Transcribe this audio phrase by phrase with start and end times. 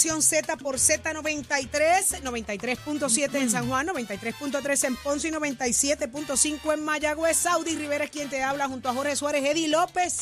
[0.00, 7.36] Nación Z por Z93, 93.7 en San Juan, 93.3 en Ponce y 97.5 en Mayagüez.
[7.36, 10.20] Saudi Rivera es quien te habla junto a Jorge Suárez, Eddie López.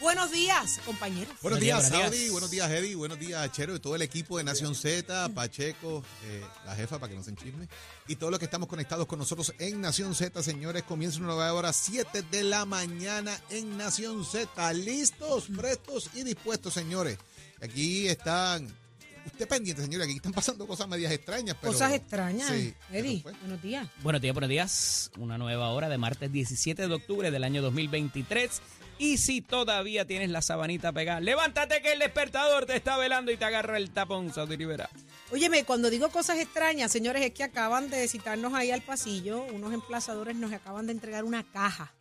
[0.00, 1.34] Buenos días, compañeros.
[1.42, 2.28] Buenos Buenos días, Saudi.
[2.28, 2.94] Buenos días, Eddie.
[2.94, 7.10] Buenos días, Chero y todo el equipo de Nación Z, Pacheco, eh, la jefa, para
[7.10, 7.66] que no se enchisme.
[8.06, 10.84] Y todos los que estamos conectados con nosotros en Nación Z, señores.
[10.84, 14.72] Comienza una nueva hora, 7 de la mañana en Nación Z.
[14.74, 17.18] Listos, prestos y dispuestos, señores.
[17.60, 18.85] Aquí están.
[19.26, 20.06] Usted pendiente, señores.
[20.06, 21.56] Aquí están pasando cosas medias extrañas.
[21.60, 22.48] Pero, Cosas extrañas.
[22.48, 23.88] Sí, Eddie, pues, buenos días.
[24.02, 25.10] Buenos días, buenos días.
[25.18, 28.62] Una nueva hora de martes 17 de octubre del año 2023.
[28.98, 33.36] Y si todavía tienes la sabanita pegada, levántate que el despertador te está velando y
[33.36, 34.88] te agarra el tapón, Saudi Rivera.
[35.30, 39.74] Óyeme, cuando digo cosas extrañas, señores, es que acaban de citarnos ahí al pasillo, unos
[39.74, 41.92] emplazadores nos acaban de entregar una caja,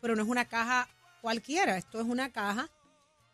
[0.00, 0.88] pero no es una caja
[1.20, 2.68] cualquiera, esto es una caja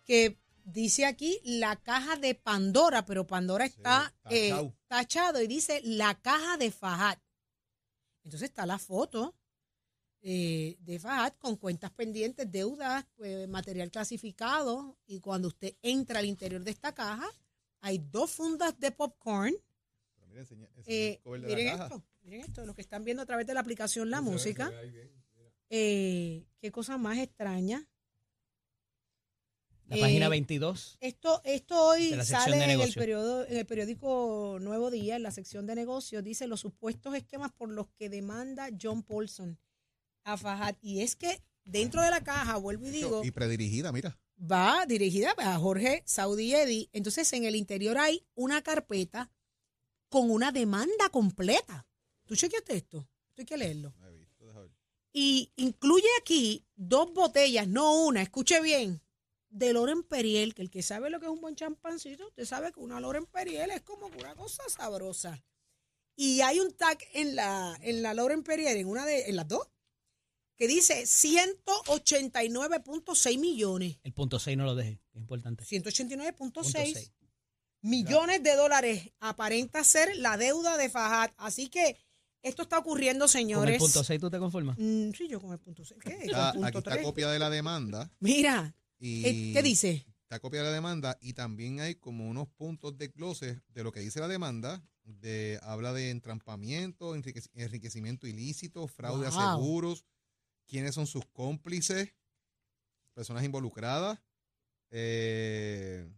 [0.04, 0.36] que
[0.66, 4.52] dice aquí la caja de Pandora, pero Pandora está eh,
[4.88, 5.40] tachado.
[5.40, 7.20] y dice la caja de Fajat.
[8.24, 9.34] Entonces está la foto
[10.22, 16.26] eh, de Fajat con cuentas pendientes, deudas, pues, material clasificado y cuando usted entra al
[16.26, 17.28] interior de esta caja,
[17.80, 19.54] hay dos fundas de popcorn.
[20.16, 21.20] pero miren, enseña- enseña Eh,
[21.70, 21.84] caja.
[21.84, 24.72] esto, miren esto, los que están viendo a través de la aplicación La Música.
[25.70, 27.88] Eh, qué cosa más extraña.
[29.88, 30.98] La Eh, página 22.
[31.00, 35.66] Esto, esto hoy sale en el, periodo, en el periódico Nuevo Día, en la sección
[35.66, 39.58] de negocios, dice los supuestos esquemas por los que demanda John Paulson
[40.24, 40.76] a Fajat.
[40.82, 44.18] Y es que dentro de la caja, vuelvo y digo, Y predirigida, mira.
[44.40, 46.90] va dirigida a Jorge Saudi Eddy.
[46.92, 49.30] Entonces, en el interior hay una carpeta
[50.08, 51.86] con una demanda completa.
[52.24, 53.08] ¿Tú chequeaste esto?
[53.28, 53.94] Esto hay que leerlo.
[54.00, 54.70] No he visto, deja ver.
[55.12, 59.00] Y incluye aquí dos botellas, no una, escuche bien,
[59.48, 62.72] de Loren Periel, que el que sabe lo que es un buen champancito, usted sabe
[62.72, 65.42] que una Loren Periel es como una cosa sabrosa.
[66.16, 69.46] Y hay un tag en la, en la Loren Periel, en una de, en las
[69.48, 69.68] dos,
[70.56, 73.98] que dice 189.6 millones.
[74.02, 75.64] El punto 6 no lo deje, es importante.
[75.64, 77.12] 189.6 Punto seis.
[77.82, 81.32] millones de dólares aparenta ser la deuda de Fajat.
[81.36, 81.96] Así que
[82.42, 83.74] esto está ocurriendo, ¿Con señores.
[83.74, 84.76] el punto 6 tú te conformas?
[84.78, 86.00] Mm, sí, yo con el punto 6.
[86.02, 86.18] ¿Qué?
[86.24, 88.10] Está- punto aquí está copia de la demanda.
[88.20, 90.06] Mira, Y eh, ¿qué dice?
[90.22, 93.92] Está copia de la demanda y también hay como unos puntos de gloses de lo
[93.92, 94.82] que dice la demanda.
[95.04, 99.38] De, habla de entrampamiento, enriquec- enriquecimiento ilícito, fraude Wow.
[99.38, 100.04] a seguros,
[100.66, 102.12] quiénes son sus cómplices,
[103.14, 104.18] personas involucradas,
[104.90, 106.08] eh,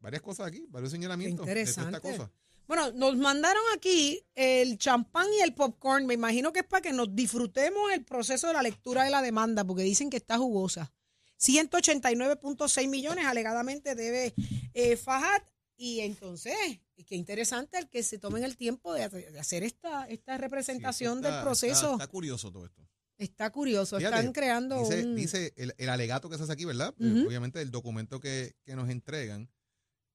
[0.00, 2.16] varias cosas aquí, varios señalamientos de toda esta interesante.
[2.18, 2.32] cosa.
[2.66, 6.04] Bueno, nos mandaron aquí el champán y el popcorn.
[6.06, 9.22] Me imagino que es para que nos disfrutemos el proceso de la lectura de la
[9.22, 10.92] demanda, porque dicen que está jugosa.
[11.40, 14.34] 189.6 millones alegadamente debe
[14.74, 15.44] eh, Fajat.
[15.80, 16.54] Y entonces,
[17.06, 21.18] qué interesante el que se tomen el tiempo de, hacer- de hacer esta, esta representación
[21.18, 21.92] está- del proceso.
[21.92, 22.82] Está, está curioso todo esto.
[23.16, 23.96] Está curioso.
[23.98, 25.14] Fíjate, Están creando Dice, un...
[25.16, 26.94] dice el, el alegato que se hace aquí, ¿verdad?
[27.00, 27.24] Eh.
[27.26, 29.48] Obviamente el documento que, que nos entregan,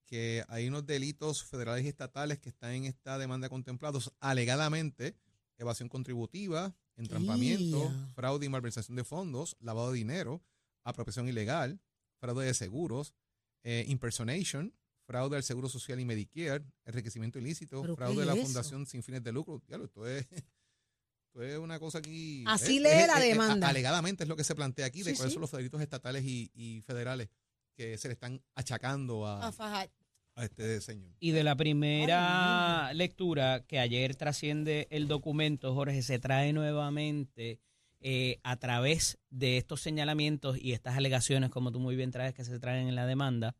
[0.06, 5.16] que hay unos delitos federales y estatales que están en esta demanda contemplados, alegadamente
[5.56, 10.42] evasión contributiva, entrampamiento, fraude y malversación de fondos, lavado de dinero,
[10.84, 11.80] apropiación ilegal,
[12.20, 13.14] fraude de seguros,
[13.62, 14.74] eh, impersonation,
[15.06, 18.46] fraude al Seguro Social y Medicare, enriquecimiento ilícito, ¿Pero fraude de la es eso?
[18.46, 19.62] Fundación sin fines de lucro.
[19.66, 20.26] Diablo, esto es...
[21.36, 22.44] Esto es una cosa aquí.
[22.46, 23.68] Así es- lee es- la es- es- demanda.
[23.68, 25.34] alegadamente es lo que se plantea aquí, de Sí, cuáles sí.
[25.34, 27.28] son los delitos estatales y, y federales
[27.76, 29.88] que se le están achacando a, a
[30.36, 31.12] a este señor.
[31.18, 37.58] Y de la primera lectura que ayer trasciende el documento, Jorge, se trae nuevamente
[38.06, 42.44] eh, a través de estos señalamientos y estas alegaciones, como tú muy bien traes, que
[42.44, 43.56] se traen en la demanda,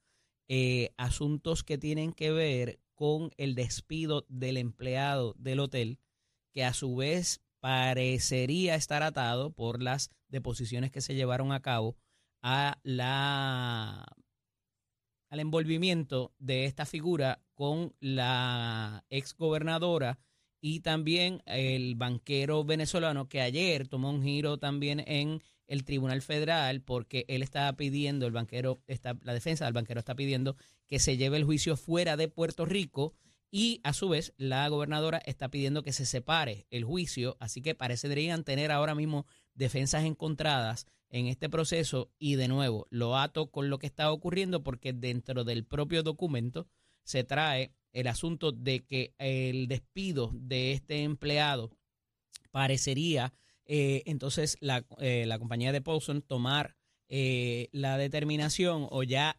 [0.49, 5.99] eh, asuntos que tienen que ver con el despido del empleado del hotel,
[6.52, 11.97] que a su vez parecería estar atado por las deposiciones que se llevaron a cabo
[12.43, 14.05] a la
[15.31, 20.19] al envolvimiento de esta figura con la ex gobernadora
[20.66, 26.81] y también el banquero venezolano que ayer tomó un giro también en el Tribunal Federal
[26.81, 30.56] porque él estaba pidiendo, el banquero, está, la defensa del banquero está pidiendo
[30.87, 33.12] que se lleve el juicio fuera de Puerto Rico
[33.50, 37.75] y a su vez la gobernadora está pidiendo que se separe el juicio, así que
[37.75, 43.69] parecerían tener ahora mismo defensas encontradas en este proceso y de nuevo lo ato con
[43.69, 46.66] lo que está ocurriendo porque dentro del propio documento
[47.02, 51.70] se trae el asunto de que el despido de este empleado
[52.50, 53.32] parecería
[53.67, 56.76] eh, entonces la, eh, la, compañía de Paulson tomar
[57.08, 59.37] eh, la determinación o ya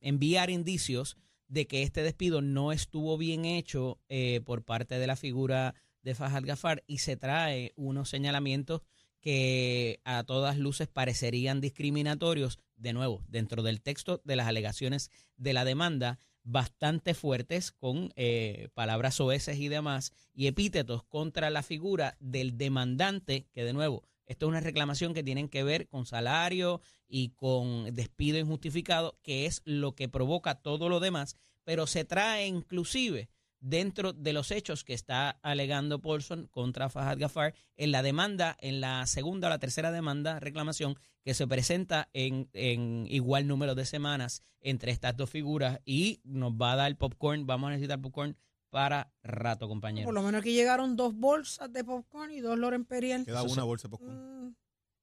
[0.00, 1.16] enviar indicios
[1.46, 4.00] de que este despido no estuvo bien hecho
[4.44, 8.82] por parte de la figura de Fajal Gafar y se trae unos señalamientos
[9.20, 15.52] que a todas luces parecerían discriminatorios, de nuevo, dentro del texto de las alegaciones de
[15.52, 22.16] la demanda, bastante fuertes con eh, palabras oeces y demás y epítetos contra la figura
[22.20, 26.80] del demandante, que de nuevo, esto es una reclamación que tienen que ver con salario
[27.08, 32.46] y con despido injustificado, que es lo que provoca todo lo demás, pero se trae
[32.46, 33.28] inclusive
[33.60, 38.80] dentro de los hechos que está alegando Paulson contra Fahad Gafar en la demanda, en
[38.80, 43.84] la segunda o la tercera demanda, reclamación, que se presenta en, en, igual número de
[43.84, 48.36] semanas entre estas dos figuras y nos va a dar popcorn, vamos a necesitar popcorn
[48.70, 50.04] para rato, compañero.
[50.06, 53.24] Por lo menos aquí llegaron dos bolsas de popcorn y dos Loren Periel.
[53.24, 54.56] Queda una bolsa de popcorn.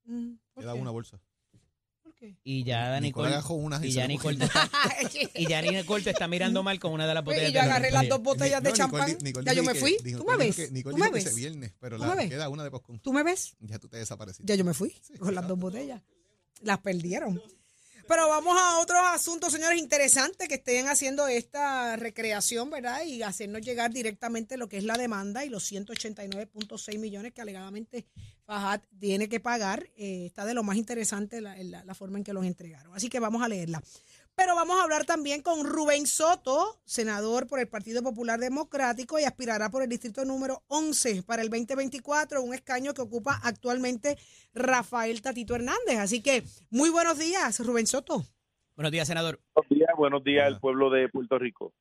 [0.06, 1.20] Mm, mm, Queda una bolsa.
[2.44, 3.36] Y ya Nicole,
[3.82, 4.70] y ya Nicole te está,
[5.36, 7.50] y ya Nicole te está mirando mal con una de las botellas.
[7.50, 9.18] Y yo agarré las dos botellas de champán.
[9.44, 9.98] Ya yo me fui.
[9.98, 10.72] ¿Tú me ves?
[10.72, 11.36] Nicole ¿Tú me ves?
[11.36, 12.72] viernes, pero la, queda una de.
[13.02, 13.56] ¿Tú me ves?
[13.60, 14.46] Ya tú te desapareciste.
[14.46, 16.02] Ya yo me fui con las dos botellas.
[16.62, 17.42] Las perdieron.
[18.08, 23.04] Pero vamos a otros asuntos, señores, interesantes que estén haciendo esta recreación, ¿verdad?
[23.06, 28.06] Y hacernos llegar directamente lo que es la demanda y los 189.6 millones que alegadamente
[28.46, 29.90] Fajat tiene que pagar.
[29.96, 32.94] Eh, está de lo más interesante la, la forma en que los entregaron.
[32.94, 33.82] Así que vamos a leerla.
[34.36, 39.24] Pero vamos a hablar también con Rubén Soto, senador por el Partido Popular Democrático y
[39.26, 44.18] aspirará por el distrito número 11 para el 2024, un escaño que ocupa actualmente
[44.56, 46.00] Rafael Tatito Hernández.
[46.00, 48.24] Así que muy buenos días, Rubén Soto.
[48.76, 49.40] Buenos días, senador.
[49.54, 51.72] Buenos días, buenos días al pueblo de Puerto Rico.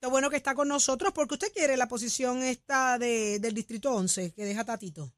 [0.00, 3.94] Qué bueno que está con nosotros, porque usted quiere la posición esta de, del distrito
[3.94, 5.12] 11 que deja Tatito.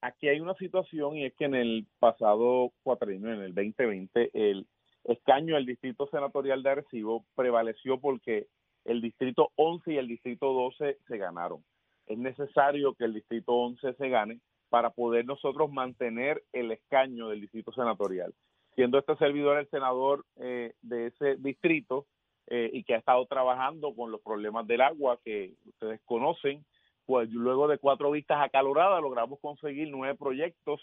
[0.00, 4.66] Aquí hay una situación y es que en el pasado cuatrienio, en el 2020, el
[5.12, 8.46] escaño del distrito senatorial de Arecibo prevaleció porque
[8.84, 11.64] el distrito 11 y el distrito 12 se ganaron.
[12.06, 17.40] Es necesario que el distrito 11 se gane para poder nosotros mantener el escaño del
[17.40, 18.34] distrito senatorial.
[18.74, 22.06] Siendo este servidor el senador eh, de ese distrito
[22.46, 26.64] eh, y que ha estado trabajando con los problemas del agua que ustedes conocen,
[27.06, 30.80] pues luego de cuatro vistas acaloradas logramos conseguir nueve proyectos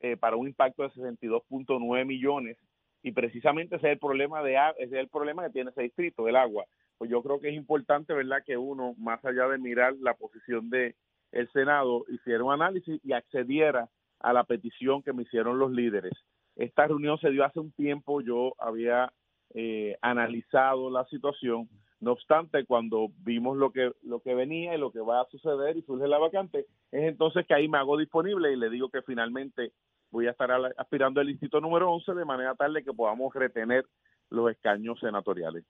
[0.00, 2.56] eh, para un impacto de 62.9 millones
[3.02, 6.28] y precisamente ese es el problema de ese es el problema que tiene ese distrito,
[6.28, 6.66] el agua.
[6.98, 10.68] Pues yo creo que es importante, ¿verdad?, que uno más allá de mirar la posición
[10.68, 10.96] de
[11.30, 13.88] el Senado hiciera un análisis y accediera
[14.20, 16.12] a la petición que me hicieron los líderes.
[16.56, 19.12] Esta reunión se dio hace un tiempo, yo había
[19.54, 21.68] eh, analizado la situación,
[22.00, 25.76] no obstante, cuando vimos lo que lo que venía y lo que va a suceder
[25.76, 29.02] y surge la vacante, es entonces que ahí me hago disponible y le digo que
[29.02, 29.72] finalmente
[30.10, 33.86] voy a estar aspirando al distrito número 11 de manera tal de que podamos retener
[34.30, 35.64] los escaños senatoriales.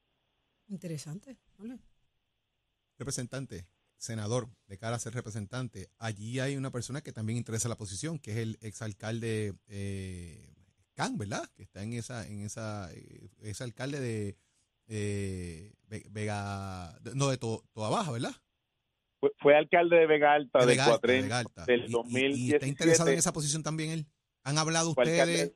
[0.69, 1.37] Interesante.
[2.99, 3.67] Representante,
[3.97, 8.19] senador, de cara a ser representante, allí hay una persona que también interesa la posición,
[8.19, 10.55] que es el exalcalde eh,
[10.95, 11.49] Can, ¿verdad?
[11.55, 14.37] Que está en esa, en esa, eh, es alcalde de
[14.89, 15.73] eh,
[16.11, 18.35] Vega, no, de Toda Baja, ¿verdad?
[19.39, 20.77] Fue, alcalde de Vega Alta, de,
[21.67, 22.37] del 2017.
[22.37, 24.07] ¿Y está interesado en esa posición también él?
[24.49, 25.55] ¿Han hablado ustedes?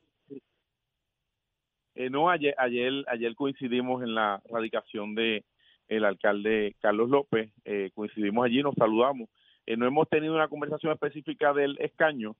[1.95, 5.45] Eh, no, ayer, ayer, ayer coincidimos en la radicación de
[5.87, 9.29] el alcalde Carlos López, eh, coincidimos allí, nos saludamos.
[9.65, 12.35] Eh, no hemos tenido una conversación específica del escaño,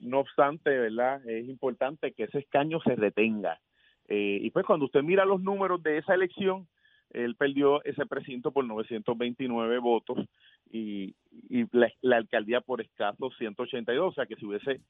[0.00, 1.26] no obstante, ¿verdad?
[1.28, 3.60] Es importante que ese escaño se retenga.
[4.08, 6.66] y pues cuando usted mira los números de esa elección,
[7.10, 10.18] él perdió ese precinto por 929 votos
[10.72, 11.14] y,
[11.50, 14.80] y la, la, alcaldía por escasos 182, o sea que si hubiese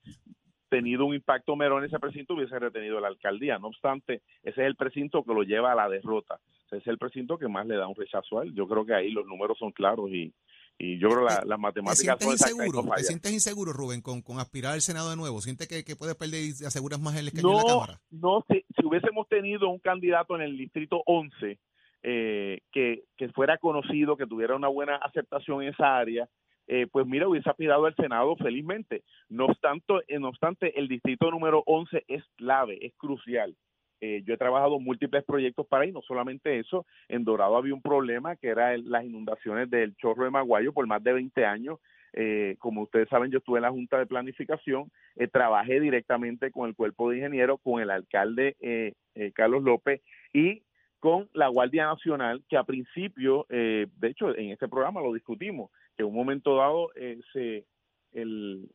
[0.71, 3.59] tenido un impacto menor en ese precinto hubiese retenido la alcaldía.
[3.59, 6.41] No obstante, ese es el precinto que lo lleva a la derrota.
[6.69, 8.55] Ese es el precinto que más le da un rechazo a él.
[8.55, 10.33] Yo creo que ahí los números son claros y,
[10.79, 14.39] y yo creo que las matemáticas ¿Te sientes inseguro, ¿Te sientes inseguro, Rubén, con, con
[14.39, 15.43] aspirar al Senado de nuevo?
[15.43, 18.01] ¿Sientes que, que puedes perder y aseguras más el escaño no, de la Cámara?
[18.11, 21.59] No, si, si hubiésemos tenido un candidato en el distrito 11
[22.03, 23.05] eh, que,
[23.35, 26.29] fuera conocido, que tuviera una buena aceptación en esa área,
[26.67, 29.03] eh, pues mira, hubiese aspirado al Senado felizmente.
[29.29, 33.57] No obstante, eh, no obstante, el distrito número 11 es clave, es crucial.
[34.03, 37.81] Eh, yo he trabajado múltiples proyectos para ahí, no solamente eso, en Dorado había un
[37.81, 41.79] problema que era las inundaciones del chorro de Maguayo por más de 20 años.
[42.13, 46.69] Eh, como ustedes saben, yo estuve en la Junta de Planificación, eh, trabajé directamente con
[46.69, 48.93] el cuerpo de ingenieros, con el alcalde eh,
[49.35, 50.65] Carlos López y
[51.03, 55.69] con la Guardia Nacional, que a principio, eh, de hecho, en este programa lo discutimos,
[55.97, 57.67] que en un momento dado eh, se,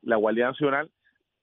[0.02, 0.92] la Guardia Nacional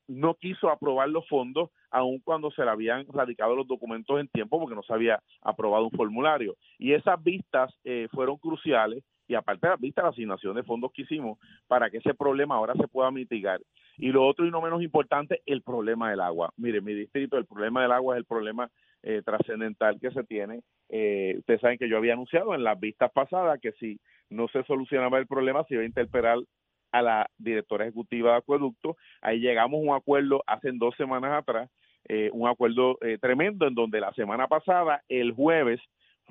[0.08, 4.60] no quiso aprobar los fondos, aun cuando se le habían radicado los documentos en tiempo,
[4.60, 6.54] porque no se había aprobado un formulario.
[6.78, 10.92] Y esas vistas eh, fueron cruciales, y aparte de las vistas, la asignación de fondos
[10.92, 13.58] que hicimos para que ese problema ahora se pueda mitigar.
[13.96, 16.52] Y lo otro y no menos importante, el problema del agua.
[16.58, 18.70] Mire, mi distrito, el problema del agua es el problema
[19.04, 20.62] eh, trascendental que se tiene.
[20.88, 24.64] Eh, ustedes saben que yo había anunciado en las vistas pasadas que si no se
[24.64, 26.38] solucionaba el problema, se iba a interpelar
[26.90, 28.96] a la directora ejecutiva de acueducto.
[29.20, 31.68] Ahí llegamos a un acuerdo hace dos semanas atrás,
[32.08, 35.80] eh, un acuerdo eh, tremendo en donde la semana pasada, el jueves,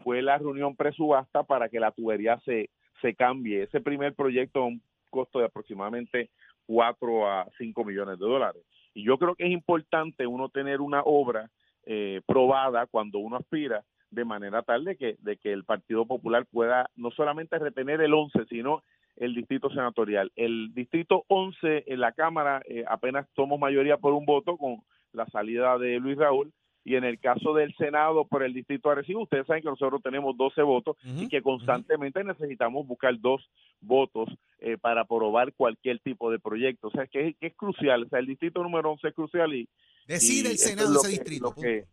[0.04, 2.70] fue la reunión presubasta para que la tubería se,
[3.02, 3.64] se cambie.
[3.64, 6.30] Ese primer proyecto a un costo de aproximadamente
[6.66, 8.64] 4 a 5 millones de dólares.
[8.94, 11.50] Y yo creo que es importante uno tener una obra
[11.86, 16.46] eh, probada cuando uno aspira de manera tal de que, de que el Partido Popular
[16.46, 18.84] pueda no solamente retener el 11, sino
[19.16, 20.32] el distrito senatorial.
[20.36, 24.82] El distrito 11 en la Cámara eh, apenas somos mayoría por un voto con
[25.14, 26.52] la salida de Luis Raúl
[26.86, 30.02] y en el caso del Senado por el distrito de Arecibo, ustedes saben que nosotros
[30.04, 33.42] tenemos 12 votos y que constantemente necesitamos buscar dos
[33.82, 36.88] votos eh, para aprobar cualquier tipo de proyecto.
[36.88, 38.04] O sea, que es, que es crucial.
[38.04, 39.68] O sea, el distrito número 11 es crucial y...
[40.08, 41.56] Decide y el es Senado lo ese que- distrito.
[41.56, 41.86] que-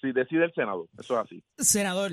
[0.00, 0.88] sí, decide el Senado.
[0.98, 1.44] Eso es así.
[1.58, 2.12] Senador,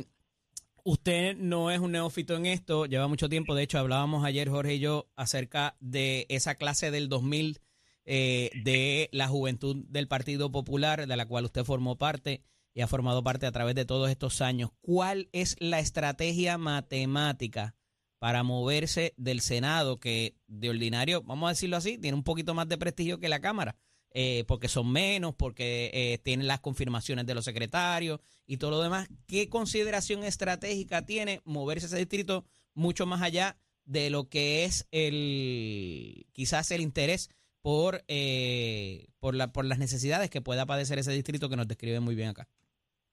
[0.83, 3.55] usted no es un neófito en esto, lleva mucho tiempo.
[3.55, 7.57] De hecho, hablábamos ayer, Jorge y yo, acerca de esa clase del 2000
[8.05, 12.87] eh, de la juventud del Partido Popular, de la cual usted formó parte y ha
[12.87, 14.71] formado parte a través de todos estos años.
[14.81, 17.75] ¿Cuál es la estrategia matemática
[18.19, 22.67] para moverse del Senado, que de ordinario, vamos a decirlo así, tiene un poquito más
[22.67, 23.75] de prestigio que la Cámara?
[24.11, 28.81] eh, porque son menos, porque eh, tienen las confirmaciones de los secretarios y todo lo
[28.81, 29.07] demás.
[29.27, 36.27] ¿Qué consideración estratégica tiene moverse ese distrito mucho más allá de lo que es el
[36.33, 37.29] quizás el interés
[37.61, 41.99] por eh, por la por las necesidades que pueda padecer ese distrito que nos describe
[41.99, 42.47] muy bien acá?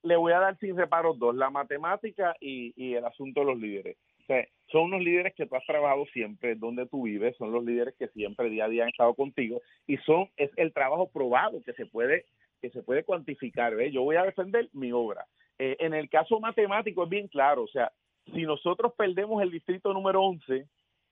[0.07, 3.97] le voy a dar sin reparos dos, la matemática y, el asunto de los líderes.
[4.23, 7.65] O sea, son unos líderes que tú has trabajado siempre donde tú vives, son los
[7.65, 11.63] líderes que siempre día a día han estado contigo y son es el trabajo probado
[11.63, 12.25] que se puede
[12.61, 13.75] que se puede cuantificar.
[13.75, 13.93] ¿ves?
[13.93, 15.27] Yo voy a defender mi obra.
[15.59, 17.93] Eh, en el caso matemático es bien claro, o sea,
[18.33, 20.67] si nosotros perdemos el distrito número 11,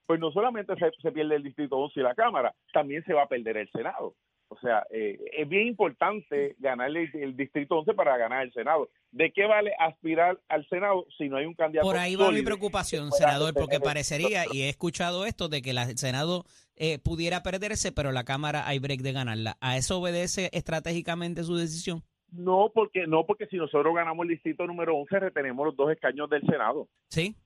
[0.06, 3.22] pues no solamente se, se pierde el distrito 11 y la Cámara, también se va
[3.24, 4.14] a perder el Senado.
[4.48, 8.88] O sea, eh, es bien importante ganar el, el distrito 11 para ganar el Senado.
[9.10, 11.88] ¿De qué vale aspirar al Senado si no hay un candidato?
[11.88, 15.84] Por ahí va mi preocupación, senador, porque parecería, y he escuchado esto, de que la-
[15.84, 16.44] el Senado
[16.76, 19.56] eh, pudiera perderse, pero la Cámara hay break de ganarla.
[19.60, 22.02] ¿A eso obedece estratégicamente su decisión?
[22.30, 26.28] No, porque no porque si nosotros ganamos el distrito número 11 retenemos los dos escaños
[26.28, 26.88] del Senado.
[27.08, 27.36] ¿Sí?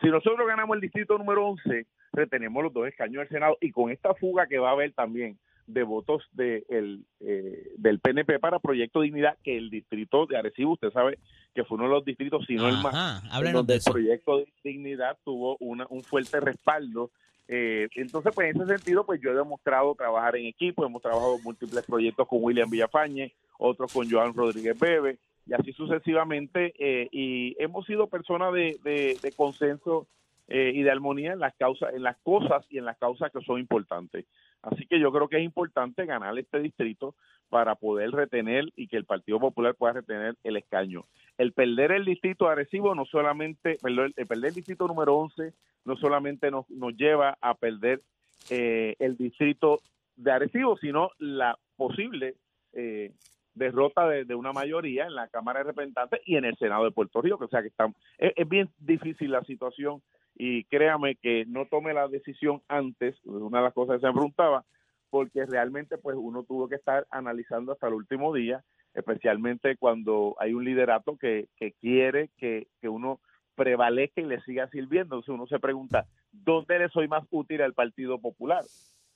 [0.00, 3.90] Si, nosotros ganamos el distrito número 11 retenemos los dos escaños del Senado y con
[3.90, 8.60] esta fuga que va a haber también de votos de el, eh, del PNP para
[8.60, 11.18] Proyecto Dignidad, que el distrito de Arecibo, usted sabe
[11.54, 14.46] que fue uno de los distritos, si no el más, donde de el proyecto de
[14.62, 17.10] dignidad tuvo una, un fuerte respaldo.
[17.48, 21.38] Eh, entonces, pues en ese sentido, pues yo he demostrado trabajar en equipo, hemos trabajado
[21.38, 27.56] múltiples proyectos con William Villafañe, otros con Joan Rodríguez Bebe, y así sucesivamente, eh, y
[27.62, 30.06] hemos sido personas de, consenso
[30.48, 33.40] eh, y de armonía en las causas, en las cosas y en las causas que
[33.42, 34.26] son importantes.
[34.62, 37.14] Así que yo creo que es importante ganar este distrito
[37.48, 41.04] para poder retener y que el Partido Popular pueda retener el escaño.
[41.38, 45.52] El perder el distrito de Arecibo no solamente, perdón, el perder el distrito número 11
[45.84, 48.02] no solamente nos, nos lleva a perder
[48.50, 49.80] eh, el distrito
[50.16, 52.34] de Arecibo, sino la posible
[52.72, 53.12] eh,
[53.56, 56.92] derrota de, de una mayoría en la Cámara de Representantes y en el Senado de
[56.92, 57.44] Puerto Rico.
[57.44, 60.02] O sea que estamos, es, bien difícil la situación
[60.36, 64.12] y créame que no tome la decisión antes, una de las cosas que se me
[64.12, 64.64] preguntaba,
[65.10, 68.62] porque realmente pues uno tuvo que estar analizando hasta el último día,
[68.94, 73.20] especialmente cuando hay un liderato que, que quiere que, que uno
[73.54, 75.16] prevalezca y le siga sirviendo.
[75.16, 78.64] Entonces uno se pregunta, ¿dónde le soy más útil al Partido Popular?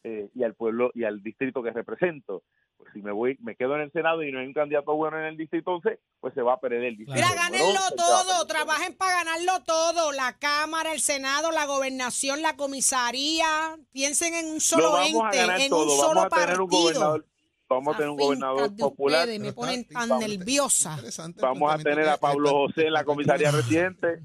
[0.04, 2.42] eh, y al pueblo y al distrito que represento.
[2.80, 5.18] Pues si me voy, me quedo en el Senado y no hay un candidato bueno
[5.18, 7.12] en el distrito 11, pues se va a perder el distrito.
[7.14, 10.12] Mira, número gánenlo 11, se va a todo, trabajen para ganarlo todo.
[10.12, 13.76] La Cámara, el Senado, la gobernación, la comisaría.
[13.92, 15.82] Piensen en un Lo solo ente, en todo.
[15.92, 16.64] un Vamos solo a tener partido.
[16.64, 17.26] un gobernador,
[17.68, 19.20] vamos a tener un gobernador popular.
[19.20, 20.99] ustedes me ponen tan nerviosa.
[21.37, 24.20] Vamos a tener a Pablo José en la comisaría residente,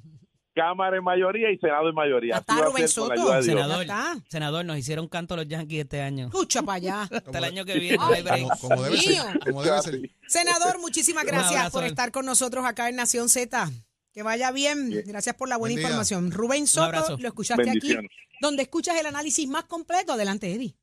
[0.55, 2.35] Cámara en mayoría y Senado en mayoría.
[2.35, 3.33] Así está va a Rubén ser con la Soto.
[3.33, 3.61] ayuda de Dios.
[3.85, 6.27] Senador, senador, nos hicieron canto los Yankees este año.
[6.27, 7.01] Escucha para allá.
[7.11, 7.97] Hasta el año que viene.
[7.97, 8.41] no hay break.
[8.41, 9.39] Como, como debe ser.
[9.39, 10.09] Como debe ser.
[10.27, 13.69] Senador, muchísimas gracias por estar con nosotros acá en Nación Z.
[14.13, 14.89] Que vaya bien.
[14.89, 15.03] Bien.
[15.05, 15.87] Gracias por la buena Buen día.
[15.89, 16.31] información.
[16.31, 17.17] Rubén Soto, abrazo.
[17.19, 18.11] lo escuchaste aquí, Bendiciones.
[18.39, 20.13] donde escuchas el análisis más completo.
[20.13, 20.73] Adelante, Eddie.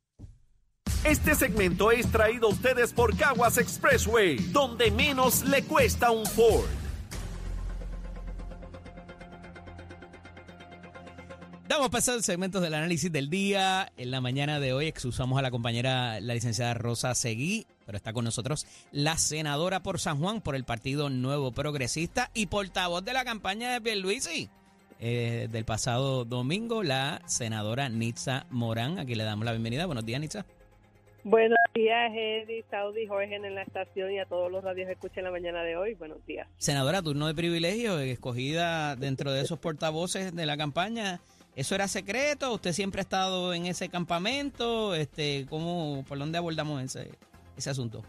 [1.04, 6.66] Este segmento es traído a ustedes por Caguas Expressway, donde menos le cuesta un Ford.
[11.72, 13.90] Damos paso al segmento del análisis del día.
[13.96, 18.12] En la mañana de hoy excusamos a la compañera, la licenciada Rosa Seguí, pero está
[18.12, 23.14] con nosotros la senadora por San Juan por el Partido Nuevo Progresista y portavoz de
[23.14, 24.50] la campaña de Pierluisi.
[25.00, 28.98] Eh, del pasado domingo, la senadora Nitza Morán.
[28.98, 29.86] Aquí le damos la bienvenida.
[29.86, 30.44] Buenos días, Nitza.
[31.24, 35.24] Buenos días, Eddie, Saudi, Jorge en la estación y a todos los radios que escuchen
[35.24, 35.94] la mañana de hoy.
[35.94, 36.46] Buenos días.
[36.58, 41.22] Senadora, turno de privilegio, escogida dentro de esos portavoces de la campaña.
[41.54, 42.52] ¿Eso era secreto?
[42.52, 44.94] ¿Usted siempre ha estado en ese campamento?
[44.94, 47.10] Este, ¿cómo, ¿Por dónde abordamos ese,
[47.56, 48.02] ese asunto?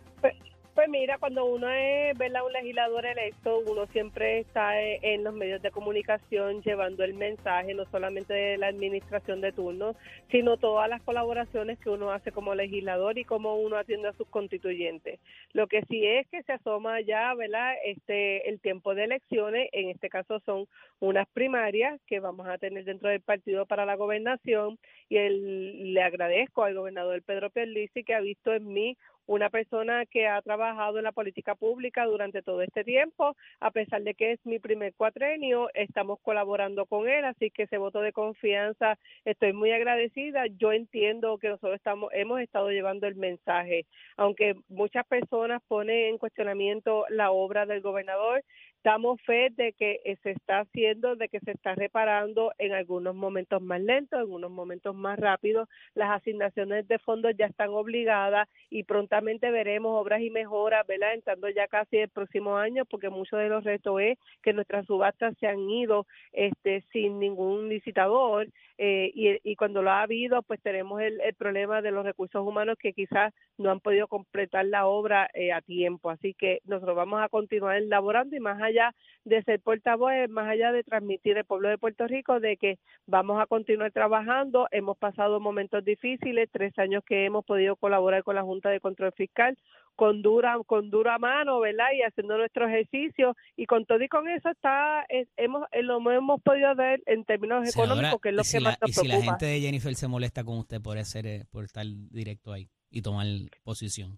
[0.84, 2.46] Pues mira, cuando uno es ¿verdad?
[2.46, 7.74] un legislador electo, uno siempre está eh, en los medios de comunicación llevando el mensaje,
[7.74, 9.96] no solamente de la administración de turno,
[10.30, 14.28] sino todas las colaboraciones que uno hace como legislador y cómo uno atiende a sus
[14.28, 15.22] constituyentes.
[15.54, 17.76] Lo que sí es que se asoma ya, ¿verdad?
[17.86, 20.68] Este, el tiempo de elecciones, en este caso son
[21.00, 26.02] unas primarias que vamos a tener dentro del partido para la gobernación y el, le
[26.02, 30.98] agradezco al gobernador Pedro Pierluisi que ha visto en mí una persona que ha trabajado
[30.98, 34.94] en la política pública durante todo este tiempo, a pesar de que es mi primer
[34.96, 40.46] cuatrenio, estamos colaborando con él, así que ese voto de confianza estoy muy agradecida.
[40.48, 43.86] Yo entiendo que nosotros estamos hemos estado llevando el mensaje,
[44.18, 48.44] aunque muchas personas ponen en cuestionamiento la obra del gobernador,
[48.84, 53.16] damos fe de que eh, se está haciendo, de que se está reparando en algunos
[53.16, 55.70] momentos más lentos, en algunos momentos más rápidos.
[55.96, 61.14] Las asignaciones de fondos ya están obligadas y prontamente veremos obras y mejoras, ¿verdad?
[61.14, 65.36] Entrando ya casi el próximo año, porque mucho de los retos es que nuestras subastas
[65.40, 68.48] se han ido este, sin ningún licitador
[68.86, 72.46] eh, y, y cuando lo ha habido, pues tenemos el, el problema de los recursos
[72.46, 76.10] humanos que quizás no han podido completar la obra eh, a tiempo.
[76.10, 78.94] Así que nosotros vamos a continuar elaborando y más allá
[79.24, 83.42] de ser portavoz, más allá de transmitir al pueblo de Puerto Rico de que vamos
[83.42, 84.68] a continuar trabajando.
[84.72, 89.14] Hemos pasado momentos difíciles, tres años que hemos podido colaborar con la Junta de Control
[89.14, 89.58] Fiscal
[89.96, 91.88] con dura con dura mano, ¿verdad?
[91.98, 95.98] Y haciendo nuestro ejercicio y con todo y con eso está es- hemos eh, lo
[96.12, 98.94] hemos podido ver en términos económicos, que es lo si que la, más nos y
[98.94, 102.52] si la gente de Jennifer se molesta con usted por hacer, eh, por estar directo
[102.54, 103.26] ahí y tomar
[103.64, 104.18] posición.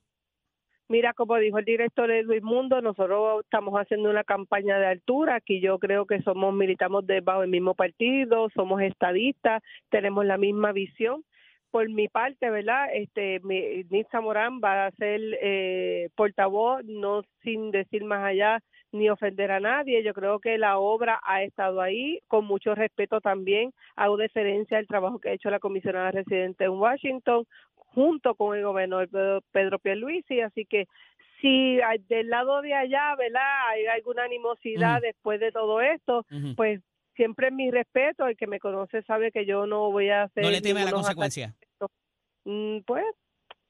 [0.88, 5.36] Mira, como dijo el director Luis Mundo, nosotros estamos haciendo una campaña de altura.
[5.36, 10.74] Aquí yo creo que somos, militamos debajo del mismo partido, somos estadistas, tenemos la misma
[10.74, 11.24] visión.
[11.76, 12.88] Por mi parte, ¿verdad?
[12.94, 18.62] Este, mi, Nitza Morán va a ser eh, portavoz, no sin decir más allá
[18.94, 20.02] ni ofender a nadie.
[20.02, 23.74] Yo creo que la obra ha estado ahí, con mucho respeto también.
[23.98, 27.44] Hago deferencia al trabajo que ha hecho la comisionada residente en Washington,
[27.76, 30.86] junto con el gobernador Pedro, Pedro Pierluisi, así que
[31.42, 33.68] si del lado de allá, ¿verdad?
[33.72, 35.08] Hay alguna animosidad Ujú.
[35.08, 36.80] después de todo esto, pues
[37.16, 40.52] siempre mi respeto, el que me conoce sabe que yo no voy a hacer no
[40.52, 41.54] le teme a la consecuencia.
[42.46, 43.06] Mm, Pues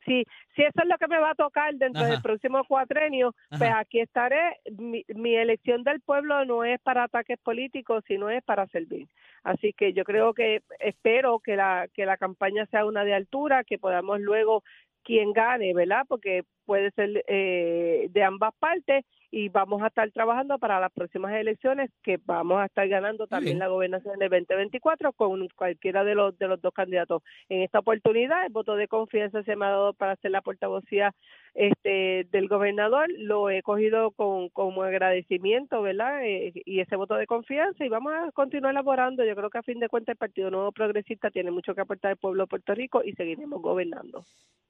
[0.05, 0.23] si,
[0.55, 2.11] si eso es lo que me va a tocar dentro Ajá.
[2.11, 4.57] del próximo cuatrenio, pues aquí estaré.
[4.77, 9.07] Mi, mi elección del pueblo no es para ataques políticos, sino es para servir.
[9.43, 13.63] Así que yo creo que espero que la que la campaña sea una de altura,
[13.63, 14.63] que podamos luego
[15.03, 16.03] quien gane, ¿verdad?
[16.07, 21.33] Porque puede ser eh, de ambas partes y vamos a estar trabajando para las próximas
[21.33, 26.38] elecciones que vamos a estar ganando también la gobernación del 2024 con cualquiera de los
[26.38, 27.23] de los dos candidatos.
[27.49, 31.13] En esta oportunidad el voto de confianza se me ha dado para hacer la portavocía
[31.53, 36.25] este del gobernador, lo he cogido con como agradecimiento, ¿verdad?
[36.25, 39.23] Eh, y ese voto de confianza y vamos a continuar elaborando.
[39.23, 42.11] Yo creo que a fin de cuentas el Partido Nuevo Progresista tiene mucho que aportar
[42.11, 44.25] al pueblo de Puerto Rico y seguiremos gobernando.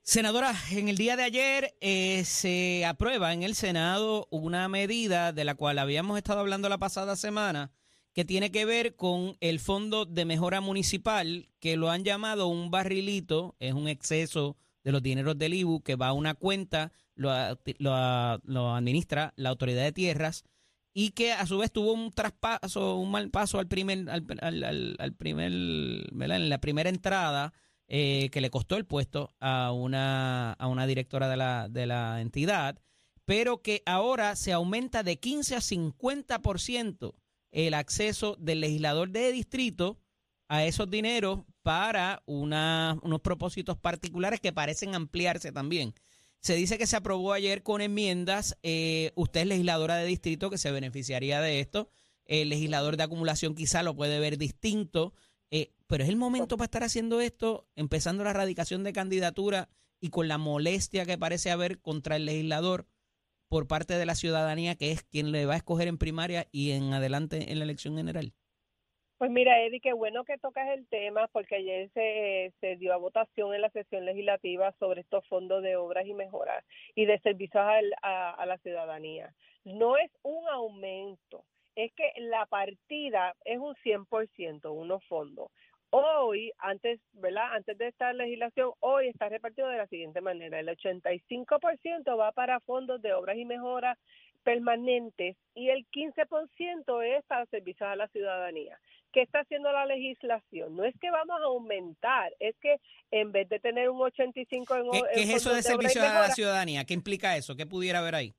[0.08, 5.46] Senadora, en el día de ayer eh, se aprueba en el Senado una medida de
[5.46, 7.72] la cual habíamos estado hablando la pasada semana,
[8.14, 12.72] que tiene que ver con el Fondo de Mejora Municipal, que lo han llamado un
[12.72, 17.32] barrilito, es un exceso de los dineros del IBU que va a una cuenta, lo,
[17.80, 20.44] lo, lo administra la Autoridad de Tierras
[20.94, 24.96] y que a su vez tuvo un traspaso, un mal paso al primer, al, al,
[24.98, 27.54] al primer, en la primera entrada
[27.88, 32.22] eh, que le costó el puesto a una, a una directora de la, de la
[32.22, 32.80] entidad,
[33.26, 37.16] pero que ahora se aumenta de 15 a 50%
[37.52, 40.00] el acceso del legislador de distrito
[40.48, 45.94] a esos dineros para una, unos propósitos particulares que parecen ampliarse también.
[46.40, 48.56] Se dice que se aprobó ayer con enmiendas.
[48.62, 51.90] Eh, usted es legisladora de distrito que se beneficiaría de esto.
[52.26, 55.14] El legislador de acumulación quizá lo puede ver distinto.
[55.50, 60.10] Eh, pero es el momento para estar haciendo esto, empezando la erradicación de candidatura y
[60.10, 62.88] con la molestia que parece haber contra el legislador
[63.50, 66.72] por parte de la ciudadanía, que es quien le va a escoger en primaria y
[66.72, 68.34] en adelante en la elección general.
[69.18, 72.98] Pues mira, Eddie, qué bueno que tocas el tema porque ayer se, se dio a
[72.98, 77.64] votación en la sesión legislativa sobre estos fondos de obras y mejoras y de servicios
[78.02, 79.34] a, a la ciudadanía.
[79.64, 85.50] No es un aumento, es que la partida es un 100%, unos fondos.
[85.90, 87.54] Hoy, antes, ¿verdad?
[87.54, 90.60] Antes de esta legislación, hoy está repartido de la siguiente manera.
[90.60, 93.98] El 85% va para fondos de obras y mejoras
[94.44, 98.80] permanentes y el 15% es para servicios a la ciudadanía.
[99.12, 100.76] ¿Qué está haciendo la legislación?
[100.76, 102.76] No es que vamos a aumentar, es que
[103.12, 106.30] en vez de tener un 85 en ¿Qué, ¿qué es eso de servicio a la
[106.30, 106.86] ciudadanía?
[106.86, 107.56] ¿Qué implica eso?
[107.56, 108.36] ¿Qué pudiera haber ahí?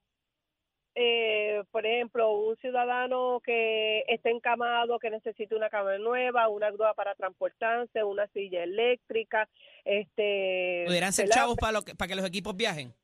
[0.99, 6.95] Eh, por ejemplo, un ciudadano que esté encamado, que necesite una cama nueva, una grúa
[6.95, 9.47] para transportarse, una silla eléctrica,
[9.85, 10.85] este...
[10.87, 12.95] ¿Pudieran ser chavos para, para que los equipos viajen?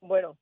[0.00, 0.36] Bueno,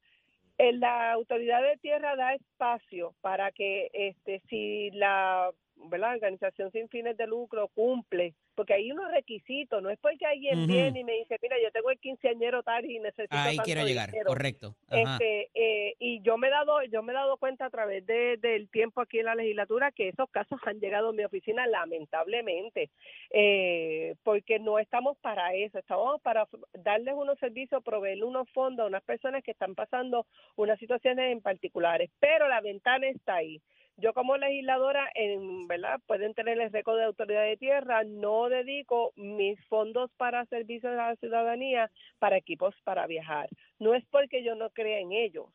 [0.59, 5.51] la autoridad de tierra da espacio para que este si la
[5.89, 6.15] ¿verdad?
[6.15, 11.01] organización sin fines de lucro cumple, porque hay unos requisitos, no es porque alguien viene
[11.01, 14.75] y me dice, mira, yo tengo el quinceañero tal y necesito Ahí quiero llegar, correcto.
[14.91, 18.37] Este, eh, y yo me he dado yo me he dado cuenta a través de,
[18.39, 22.91] del tiempo aquí en la legislatura que esos casos han llegado a mi oficina lamentablemente,
[23.31, 28.89] eh, porque no estamos para eso, estamos para darles unos servicios, proveerle unos fondos a
[28.89, 33.61] unas personas que están pasando unas situaciones en particulares, pero la ventana está ahí
[34.01, 39.13] yo como legisladora, en verdad, pueden tener el récord de autoridad de tierra, no dedico
[39.17, 43.49] mis fondos para servicios a la ciudadanía para equipos para viajar.
[43.79, 45.47] No es porque yo no crea en ellos,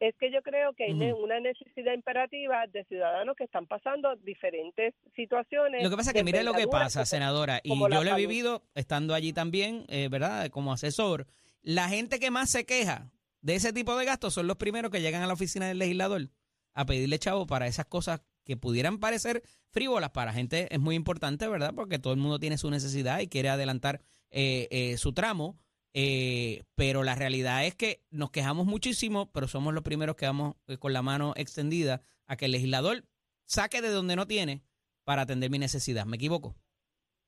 [0.00, 4.94] es que yo creo que hay una necesidad imperativa de ciudadanos que están pasando diferentes
[5.14, 5.82] situaciones.
[5.82, 8.62] Lo que pasa es que mire lo que pasa, senadora, y yo lo he vivido
[8.74, 10.48] estando allí también, eh, ¿verdad?
[10.50, 11.26] Como asesor.
[11.62, 15.00] La gente que más se queja de ese tipo de gastos son los primeros que
[15.00, 16.28] llegan a la oficina del legislador
[16.74, 21.48] a pedirle chavo para esas cosas que pudieran parecer frívolas para gente es muy importante,
[21.48, 21.72] ¿verdad?
[21.74, 25.58] Porque todo el mundo tiene su necesidad y quiere adelantar eh, eh, su tramo.
[25.96, 30.56] Eh, pero la realidad es que nos quejamos muchísimo, pero somos los primeros que vamos
[30.80, 33.04] con la mano extendida a que el legislador
[33.46, 34.64] saque de donde no tiene
[35.04, 36.04] para atender mi necesidad.
[36.04, 36.56] ¿Me equivoco?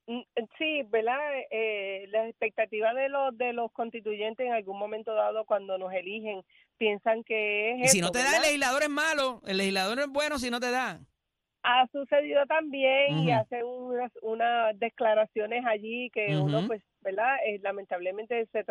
[0.07, 0.21] Mm,
[0.57, 1.19] sí, ¿verdad?
[1.51, 6.43] Eh, las expectativas de los de los constituyentes en algún momento dado cuando nos eligen
[6.77, 7.85] piensan que es...
[7.85, 10.61] Y si no te da el legislador es malo, el legislador es bueno si no
[10.61, 10.99] te da.
[11.63, 17.35] Ha sucedido también y hacen unas, unas declaraciones allí que uno pues, ¿verdad?
[17.45, 18.63] Eh, lamentablemente se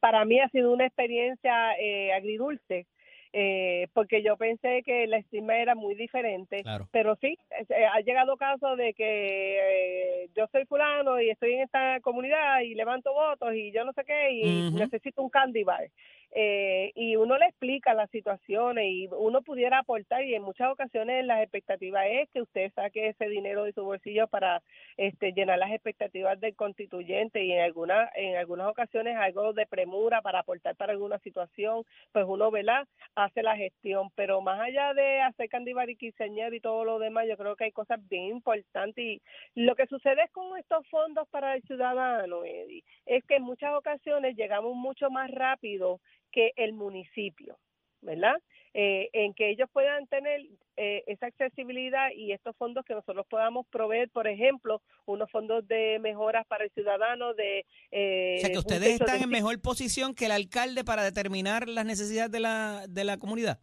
[0.00, 2.86] para mí ha sido una experiencia eh, agridulce
[3.32, 7.38] eh, porque yo pensé que la estima era muy diferente, pero sí,
[7.68, 12.60] eh, ha llegado caso de que eh, yo soy fulano y estoy en esta comunidad
[12.60, 15.88] y levanto votos y yo no sé qué y necesito un candy bar.
[16.32, 21.24] Eh, y uno le explica las situaciones y uno pudiera aportar y en muchas ocasiones
[21.24, 24.62] las expectativas es que usted saque ese dinero de su bolsillo para
[24.98, 30.20] este llenar las expectativas del constituyente y en algunas en algunas ocasiones algo de premura
[30.20, 32.86] para aportar para alguna situación pues uno ¿verdad?
[33.14, 37.26] hace la gestión pero más allá de hacer candibar y quinceañero y todo lo demás
[37.26, 39.22] yo creo que hay cosas bien importantes y
[39.54, 44.36] lo que sucede con estos fondos para el ciudadano Eddie, es que en muchas ocasiones
[44.36, 46.00] llegamos mucho más rápido
[46.38, 47.58] que el municipio,
[48.00, 48.36] ¿verdad?
[48.72, 50.42] Eh, en que ellos puedan tener
[50.76, 55.98] eh, esa accesibilidad y estos fondos que nosotros podamos proveer, por ejemplo, unos fondos de
[55.98, 57.66] mejoras para el ciudadano, de...
[57.90, 61.84] Eh, o sea, que ustedes están en mejor posición que el alcalde para determinar las
[61.84, 63.58] necesidades de la, de la comunidad.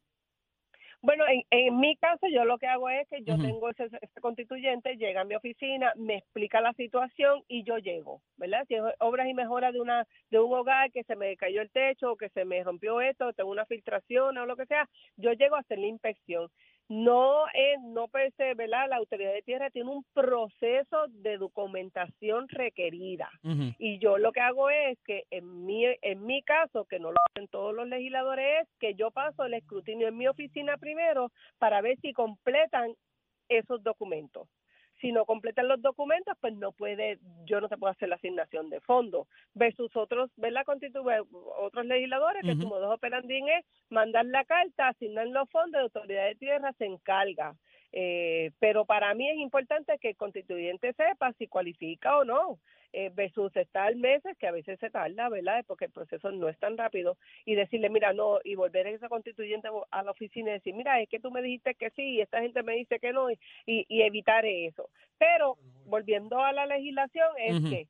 [1.06, 3.88] Bueno, en, en, mi caso yo lo que hago es que yo tengo ese,
[4.22, 8.66] constituyente, llega a mi oficina, me explica la situación y yo llego, ¿verdad?
[8.68, 11.70] Si es obras y mejoras de una de un hogar que se me cayó el
[11.70, 15.34] techo o que se me rompió esto, tengo una filtración o lo que sea, yo
[15.34, 16.50] llego a hacer la inspección.
[16.88, 18.88] No es, no per se, ¿verdad?
[18.90, 23.30] La autoridad de tierra tiene un proceso de documentación requerida.
[23.80, 27.18] Y yo lo que hago es que en mi, en mi caso, que no lo
[27.30, 31.82] hacen todos los legisladores, es que yo paso el escrutinio en mi oficina primero para
[31.82, 32.94] ver si completan
[33.50, 34.48] esos documentos.
[35.02, 38.70] Si no completan los documentos, pues no puede, yo no te puedo hacer la asignación
[38.70, 39.28] de fondos.
[39.54, 40.66] Versus otros, ¿verdad?
[40.66, 41.04] Constitu
[41.60, 42.62] otros legisladores que Ujú.
[42.62, 46.86] su modus operandi es mandar la carta, asignar los fondos, la autoridad de tierra se
[46.86, 47.56] encarga.
[47.92, 52.60] Eh, pero para mí es importante que el constituyente sepa si cualifica o no,
[52.98, 55.66] eh, versus estar meses, que a veces se tarda, ¿verdad?
[55.68, 59.10] Porque el proceso no es tan rápido, y decirle, mira, no, y volver a ese
[59.10, 62.22] constituyente a la oficina y decir, mira, es que tú me dijiste que sí, y
[62.22, 64.90] esta gente me dice que no, y, y, y evitar eso.
[65.18, 67.88] Pero, volviendo a la legislación, es que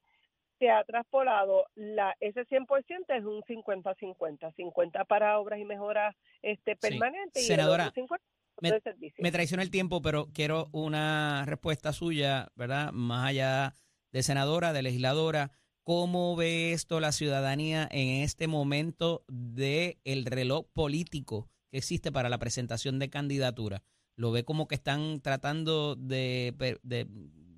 [0.57, 6.71] se ha traspolado la ese 100% es un 50-50, 50 para obras y mejoras este
[6.75, 6.79] Sí.
[6.81, 8.25] permanentes y Senadora, el otro 50
[8.61, 9.21] me- de servicio.
[9.21, 12.91] Me traiciona el tiempo, pero quiero una respuesta suya, ¿verdad?
[12.93, 13.75] Más allá
[14.15, 15.51] de senadora, de legisladora.
[15.83, 22.29] ¿Cómo ve esto la ciudadanía en este momento de el reloj político que existe para
[22.29, 23.83] la presentación de candidatura?
[24.15, 27.07] ¿Lo ve como que están tratando de, de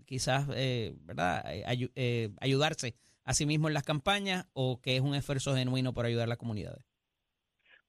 [0.07, 1.43] quizás, eh, ¿verdad?
[1.53, 5.93] Eh, eh, ayudarse a sí mismo en las campañas o que es un esfuerzo genuino
[5.93, 6.83] por ayudar a las comunidades?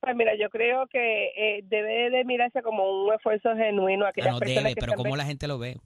[0.00, 4.34] Pues mira, yo creo que eh, debe de mirarse como un esfuerzo genuino a aquellas
[4.34, 5.78] no personas debe, que pero están ¿cómo la gente lo ve?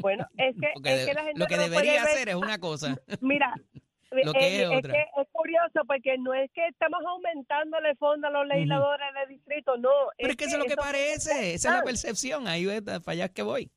[0.00, 2.58] Bueno, es que, Porque es que la gente lo que no debería hacer es una
[2.58, 2.96] cosa.
[3.20, 3.54] Mira,
[4.10, 4.92] Lo que es otra.
[4.92, 9.76] que es curioso porque no es que estamos aumentándole fondos a los legisladores de distrito,
[9.76, 9.90] no.
[10.18, 13.42] Pero es que eso es lo que parece, esa es la percepción, ahí es que
[13.42, 13.70] voy.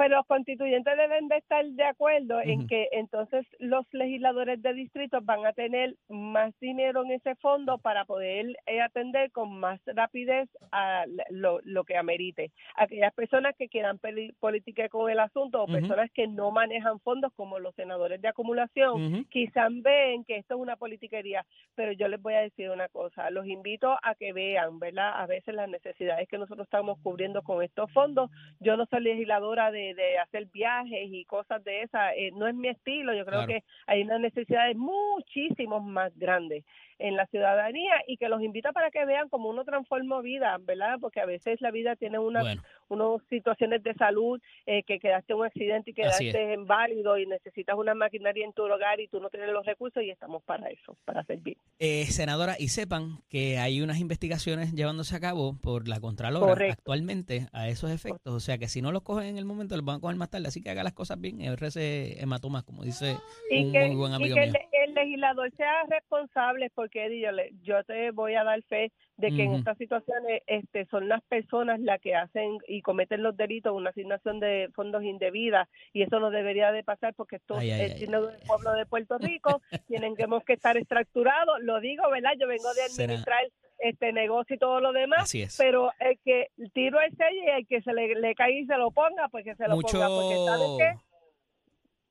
[0.00, 5.22] Pero los constituyentes deben de estar de acuerdo en que entonces los legisladores de distritos
[5.26, 10.48] van a tener más dinero en ese fondo para poder eh, atender con más rapidez
[10.72, 12.50] a lo, lo que amerite.
[12.76, 14.00] Aquellas personas que quieran
[14.38, 19.26] política con el asunto o personas que no manejan fondos como los senadores de acumulación,
[19.26, 23.28] quizás ven que esto es una politiquería, pero yo les voy a decir una cosa,
[23.28, 25.12] los invito a que vean, ¿verdad?
[25.20, 28.30] A veces las necesidades que nosotros estamos cubriendo con estos fondos.
[28.60, 32.54] Yo no soy legisladora de, de hacer viajes y cosas de esas, eh, no es
[32.54, 33.46] mi estilo, yo creo Claro.
[33.48, 36.64] que hay unas necesidades muchísimos más grandes
[37.00, 40.98] en la ciudadanía y que los invito para que vean cómo uno transforma vida, ¿verdad?
[41.00, 45.32] Porque a veces la vida tiene unas Bueno, unas situaciones de salud, eh, que quedaste
[45.32, 49.20] en un accidente y quedaste inválido y necesitas una maquinaria en tu hogar y tú
[49.20, 51.56] no tienes los recursos y estamos para eso, para servir.
[51.78, 56.72] eh, senadora, y sepan que hay unas investigaciones llevándose a cabo por la Contralora Correcto.
[56.78, 59.84] actualmente a esos efectos, o sea que si no los cogen en el momento, los
[59.84, 63.16] van a coger más tarde, así que haga las cosas bien, ese hematomas, como dice
[63.50, 64.44] Y un que, muy buen amigo mío.
[64.44, 64.56] el,
[64.90, 69.54] el legislador sea responsable porque Eddie, yo, te voy a dar fe de que en
[69.54, 74.40] estas situaciones este, son las personas las que hacen y cometen los delitos, una asignación
[74.40, 78.38] de fondos indebida y eso no debería de pasar porque esto Ay, es ay, del
[78.46, 82.30] pueblo de Puerto Rico, tienen que que estar estructurados, lo digo, ¿verdad?
[82.38, 83.42] Yo vengo de administrar
[83.78, 85.56] este negocio y todo lo demás, Así es.
[85.56, 88.76] pero el que tiro el sello y el que se le, le caiga y se
[88.76, 91.09] lo ponga, pues que se lo Mucho, ponga, porque ¿sabes qué?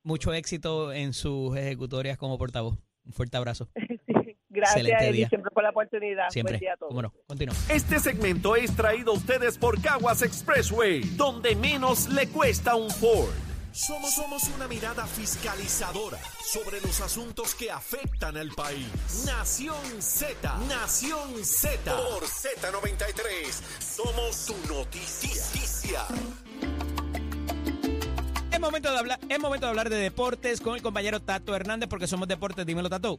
[0.04, 2.78] Mucho éxito en sus ejecutorias como portavoz.
[3.06, 3.70] Un fuerte abrazo.
[4.52, 5.30] Sí, Gracias, día.
[5.30, 6.28] siempre por la oportunidad.
[6.32, 6.54] Siempre.
[6.54, 6.90] Buen día a todos.
[6.90, 7.14] ¿Cómo no?
[7.28, 7.70] Continuamos.
[7.70, 13.30] Este segmento es traído a ustedes por Caguas Expressway, donde menos le cuesta un Ford.
[13.72, 19.24] Somos, somos una mirada fiscalizadora sobre los asuntos que afectan al país.
[19.28, 21.96] Nación Z, Nación Z.
[21.96, 26.08] Por Z93, somos tu noticia.
[28.60, 31.88] Es momento, de hablar, es momento de hablar de deportes con el compañero Tato Hernández,
[31.88, 32.66] porque somos deportes.
[32.66, 33.18] Dímelo, Tato.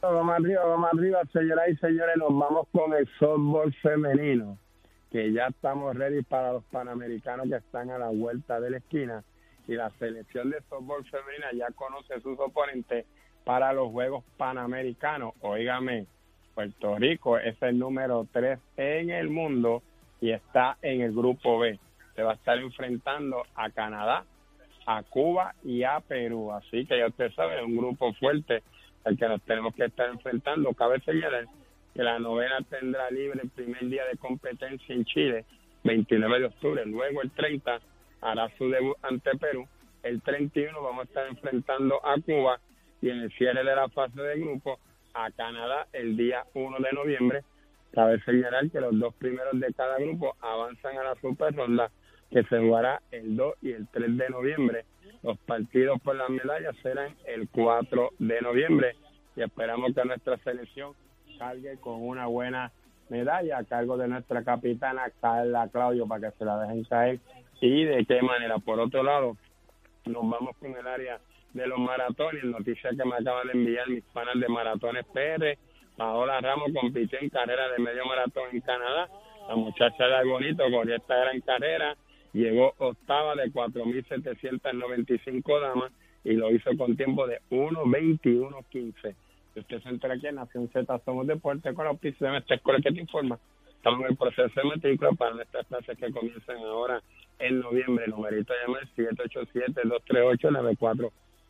[0.00, 4.56] Vamos arriba, vamos arriba, señoras y señores, nos vamos con el softball femenino,
[5.12, 9.22] que ya estamos ready para los panamericanos que están a la vuelta de la esquina
[9.68, 13.04] y la selección de softball femenina ya conoce sus oponentes
[13.44, 15.34] para los Juegos Panamericanos.
[15.42, 16.06] Óigame,
[16.54, 19.82] Puerto Rico es el número 3 en el mundo
[20.22, 21.78] y está en el grupo B.
[22.16, 24.24] Se va a estar enfrentando a Canadá,
[24.86, 26.50] a Cuba y a Perú.
[26.50, 28.62] Así que ya usted sabe, es un grupo fuerte
[29.04, 30.72] al que nos tenemos que estar enfrentando.
[30.72, 31.46] Cabe señalar
[31.94, 35.44] que la novena tendrá libre el primer día de competencia en Chile,
[35.84, 36.86] 29 de octubre.
[36.86, 37.80] Luego el 30
[38.22, 39.68] hará su debut ante Perú.
[40.02, 42.60] El 31 vamos a estar enfrentando a Cuba
[43.02, 44.78] y en el cierre de la fase de grupo
[45.14, 47.42] a Canadá el día 1 de noviembre.
[47.92, 51.90] Cabe señalar que los dos primeros de cada grupo avanzan a la super ronda
[52.30, 54.84] que se jugará el 2 y el 3 de noviembre.
[55.22, 58.96] Los partidos por las medallas serán el 4 de noviembre
[59.34, 60.92] y esperamos que nuestra selección
[61.38, 62.72] salga con una buena
[63.08, 67.20] medalla a cargo de nuestra capitana Carla Claudio para que se la dejen caer.
[67.60, 68.58] Y de qué manera.
[68.58, 69.36] Por otro lado,
[70.04, 71.18] nos vamos con el área
[71.52, 72.44] de los maratones.
[72.44, 75.58] Noticia que me acaba de enviar mis panas de Maratones PR.
[75.96, 79.08] Paola Ramos compitió en carrera de medio maratón en Canadá.
[79.48, 81.96] La muchacha de bonito corrió esta gran carrera.
[82.36, 85.90] Llegó octava de 4.795 damas
[86.22, 89.14] y lo hizo con tiempo de 1.21.15.
[89.54, 92.56] Si usted se entera aquí en Nación Z Somos Deporte con la auspicio de esta
[92.56, 93.38] escuela que te informa.
[93.68, 97.02] Estamos en el proceso de matrícula para nuestras clases que comienzan ahora
[97.38, 98.04] en noviembre.
[98.04, 98.90] El numerito llama el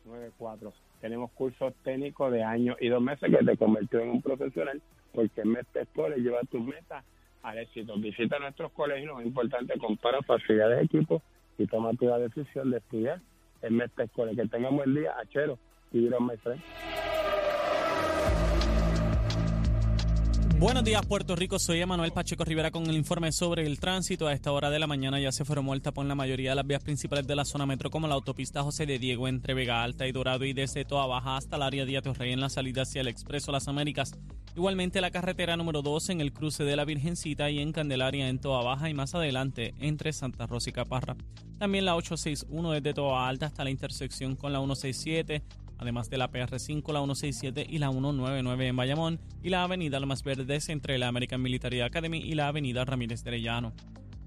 [0.05, 0.71] 787-238-9494.
[1.01, 4.81] Tenemos cursos técnicos de años y dos meses que te convirtió en un profesional
[5.13, 7.03] porque en Mestre Escuela lleva tus metas
[7.43, 7.95] al éxito.
[7.97, 11.21] Visita nuestros colegios, lo importante, compara facilidades de equipo
[11.57, 13.21] y toma tu decisión de estudiar
[13.61, 14.33] en Mestre Escuela.
[14.35, 15.57] Que tengamos el día, achero,
[15.91, 16.61] y my friend.
[20.59, 21.59] Buenos días, Puerto Rico.
[21.59, 24.25] Soy Emanuel Pacheco Rivera con el informe sobre el tránsito.
[24.25, 26.65] A esta hora de la mañana ya se formó el tapón la mayoría de las
[26.65, 30.07] vías principales de la zona metro, como la autopista José de Diego entre Vega Alta
[30.07, 33.01] y Dorado y desde Toa Baja hasta el área de Rey en la salida hacia
[33.01, 34.15] el Expreso Las Américas.
[34.55, 38.39] Igualmente la carretera número 2 en el cruce de la Virgencita y en Candelaria en
[38.39, 41.15] Toa Baja y más adelante entre Santa Rosa y Caparra.
[41.59, 45.43] También la 861 desde Toa Alta hasta la intersección con la 167
[45.77, 50.23] además de la PR5, la 167 y la 199 en Bayamón, y la avenida Lomas
[50.23, 53.73] Verdes entre la American Military Academy y la avenida Ramírez de Arellano.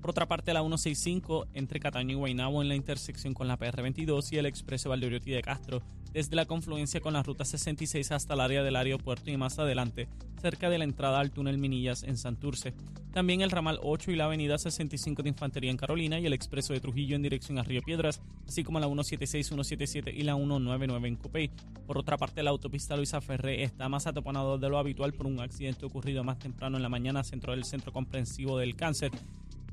[0.01, 4.33] Por otra parte, la 165 entre Cataño y Guaynabo en la intersección con la PR22
[4.33, 5.83] y el expreso Valdeoriotti de Castro,
[6.15, 10.09] desde la confluencia con la ruta 66 hasta el área del aeropuerto y más adelante,
[10.41, 12.73] cerca de la entrada al túnel Minillas en Santurce.
[13.13, 16.73] También el ramal 8 y la avenida 65 de Infantería en Carolina y el expreso
[16.73, 21.09] de Trujillo en dirección a Río Piedras, así como la 176, 177 y la 199
[21.09, 21.51] en Copey.
[21.87, 25.41] Por otra parte, la autopista Luisa Ferré está más atoponado de lo habitual por un
[25.41, 29.11] accidente ocurrido más temprano en la mañana centro del Centro Comprensivo del Cáncer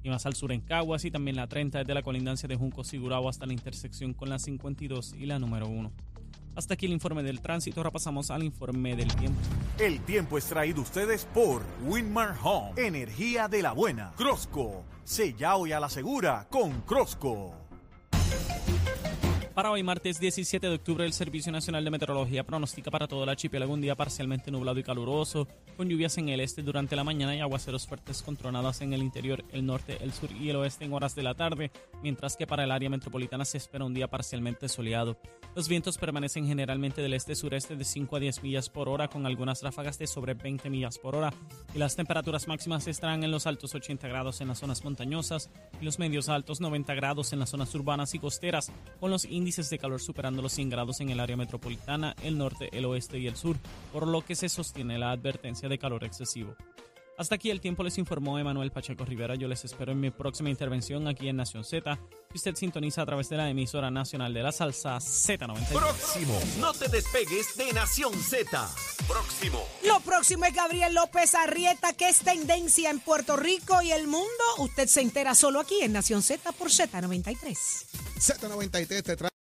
[0.08, 2.84] y más al sur en Caguas y también la 30 desde la colindancia de Junco
[2.84, 5.92] Sigurao hasta la intersección con la 52 y la número 1.
[6.56, 9.40] Hasta aquí el informe del tránsito, ahora pasamos al informe del tiempo.
[9.78, 14.14] El tiempo es traído ustedes por Winmar Home, energía de la buena.
[14.16, 17.67] Crosco, sella hoy a la segura con Crosco.
[19.58, 23.30] Para hoy, martes 17 de octubre, el Servicio Nacional de Meteorología pronostica para todo el
[23.30, 27.36] archipiélago un día parcialmente nublado y caluroso, con lluvias en el este durante la mañana
[27.36, 30.86] y aguaceros fuertes con tronadas en el interior, el norte, el sur y el oeste
[30.86, 31.72] en horas de la tarde,
[32.04, 35.18] mientras que para el área metropolitana se espera un día parcialmente soleado.
[35.56, 39.64] Los vientos permanecen generalmente del este-sureste de 5 a 10 millas por hora, con algunas
[39.64, 41.34] ráfagas de sobre 20 millas por hora,
[41.74, 45.50] y las temperaturas máximas estarán en los altos 80 grados en las zonas montañosas
[45.82, 49.47] y los medios altos 90 grados en las zonas urbanas y costeras, con los índices
[49.48, 53.18] índices de calor superando los 100 grados en el área metropolitana, el norte, el oeste
[53.18, 53.56] y el sur,
[53.94, 56.54] por lo que se sostiene la advertencia de calor excesivo.
[57.18, 59.36] Hasta aquí el tiempo les informó Emanuel Pacheco Rivera.
[59.36, 61.98] Yo les espero en mi próxima intervención aquí en Nación Z.
[62.36, 65.70] Usted sintoniza a través de la emisora nacional de la salsa Z90.
[65.70, 66.38] Próximo.
[66.60, 68.70] No te despegues de Nación Z.
[69.08, 69.64] Próximo.
[69.86, 74.28] Lo próximo es Gabriel López Arrieta, que es tendencia en Puerto Rico y el mundo.
[74.58, 77.56] Usted se entera solo aquí en Nación Z por Z93.
[78.20, 79.37] Z93 te trae